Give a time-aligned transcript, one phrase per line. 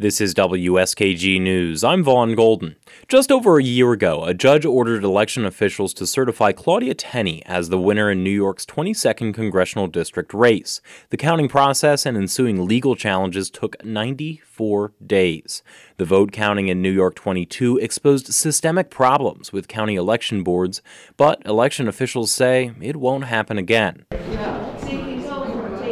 [0.00, 1.84] This is WSKG News.
[1.84, 2.76] I'm Vaughn Golden.
[3.06, 7.68] Just over a year ago, a judge ordered election officials to certify Claudia Tenney as
[7.68, 10.80] the winner in New York's 22nd congressional district race.
[11.10, 15.62] The counting process and ensuing legal challenges took 94 days.
[15.98, 20.80] The vote counting in New York 22 exposed systemic problems with county election boards,
[21.18, 24.06] but election officials say it won't happen again.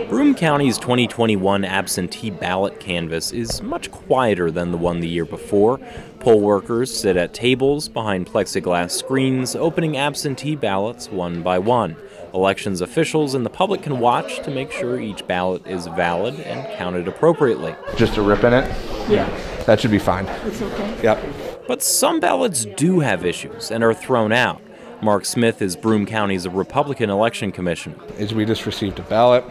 [0.09, 5.79] Broome County's 2021 absentee ballot canvass is much quieter than the one the year before.
[6.19, 11.95] Poll workers sit at tables behind plexiglass screens, opening absentee ballots one by one.
[12.33, 16.67] Elections officials and the public can watch to make sure each ballot is valid and
[16.79, 17.75] counted appropriately.
[17.97, 18.65] Just a rip in it?
[19.11, 19.29] Yeah.
[19.67, 20.25] That should be fine.
[20.47, 21.03] It's okay.
[21.03, 21.67] Yep.
[21.67, 24.63] But some ballots do have issues and are thrown out.
[25.01, 27.97] Mark Smith is Broome County's Republican election commissioner.
[28.19, 29.45] Is we just received a ballot.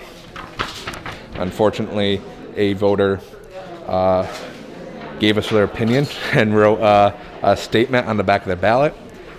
[1.36, 2.22] Unfortunately,
[2.56, 3.22] a voter
[3.86, 4.28] uh,
[5.20, 8.94] gave us their opinion and wrote uh, a statement on the back of the ballot.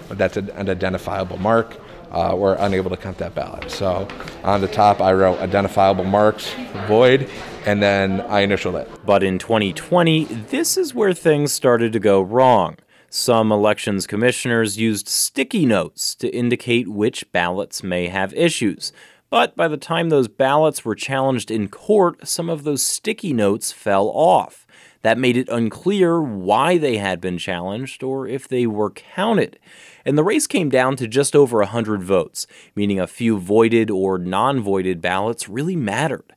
[0.09, 1.77] But that's an identifiable mark.
[2.11, 3.70] Uh, we're unable to count that ballot.
[3.70, 4.09] So
[4.42, 6.55] on the top, I wrote identifiable marks,
[6.86, 7.29] void,
[7.67, 8.91] and then I initialed it.
[9.05, 12.79] But in 2020, this is where things started to go wrong.
[13.11, 18.92] Some elections commissioners used sticky notes to indicate which ballots may have issues.
[19.31, 23.73] But by the time those ballots were challenged in court, some of those sticky notes
[23.73, 24.67] fell off.
[25.01, 29.59] That made it unclear why they had been challenged or if they were counted.
[30.05, 34.19] And the race came down to just over 100 votes, meaning a few voided or
[34.19, 36.34] non voided ballots really mattered.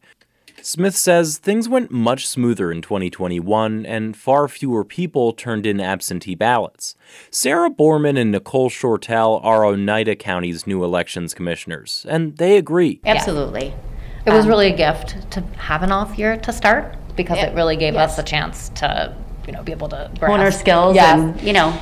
[0.62, 6.36] Smith says things went much smoother in 2021 and far fewer people turned in absentee
[6.36, 6.95] ballots.
[7.30, 13.00] Sarah Borman and Nicole Shortell are Oneida County's new elections commissioners, and they agree.
[13.06, 13.73] Absolutely.
[14.26, 17.54] It was um, really a gift to have an off year to start because it
[17.56, 19.16] really gave us a chance to,
[19.48, 21.20] you know, be able to hone our skills Yes.
[21.20, 21.78] and you know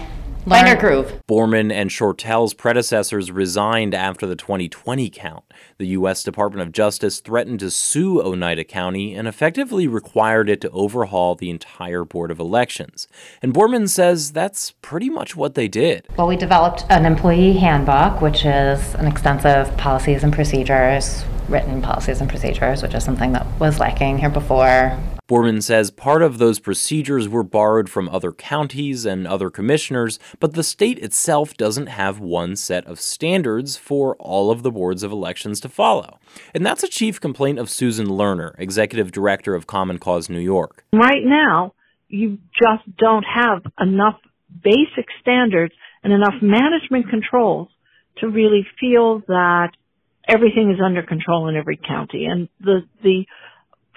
[0.49, 1.21] find groove.
[1.27, 5.43] Borman and Shortell's predecessors resigned after the 2020 count.
[5.77, 6.23] The U.S.
[6.23, 11.49] Department of Justice threatened to sue Oneida County and effectively required it to overhaul the
[11.49, 13.07] entire Board of Elections.
[13.41, 16.07] And Borman says that's pretty much what they did.
[16.17, 22.21] Well, we developed an employee handbook, which is an extensive policies and procedures, written policies
[22.21, 24.97] and procedures, which is something that was lacking here before.
[25.29, 30.55] Borman says part of those procedures were borrowed from other counties and other commissioners, but
[30.55, 35.11] the state itself doesn't have one set of standards for all of the boards of
[35.11, 36.17] elections to follow.
[36.55, 40.83] And that's a chief complaint of Susan Lerner, executive director of Common Cause New York.
[40.91, 41.75] Right now,
[42.07, 44.19] you just don't have enough
[44.63, 47.67] basic standards and enough management controls
[48.17, 49.69] to really feel that
[50.27, 52.25] everything is under control in every county.
[52.25, 53.25] And the, the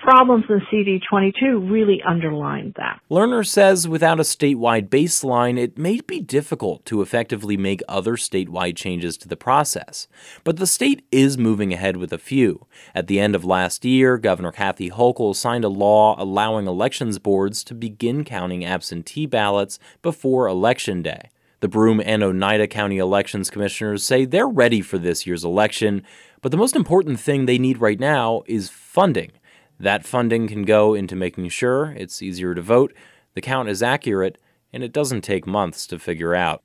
[0.02, 3.00] problems in CD22 really underlined that.
[3.10, 8.76] Lerner says without a statewide baseline, it may be difficult to effectively make other statewide
[8.76, 10.08] changes to the process.
[10.44, 12.66] But the state is moving ahead with a few.
[12.94, 17.62] At the end of last year, Governor Kathy Hochul signed a law allowing elections boards
[17.64, 21.30] to begin counting absentee ballots before Election Day.
[21.60, 26.02] The Broome and Oneida County Elections Commissioners say they're ready for this year's election,
[26.40, 29.30] but the most important thing they need right now is funding.
[29.78, 32.94] That funding can go into making sure it's easier to vote,
[33.34, 34.38] the count is accurate,
[34.72, 36.62] and it doesn't take months to figure out.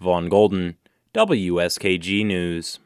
[0.00, 0.76] Vaughn Golden,
[1.14, 2.78] WSKG News.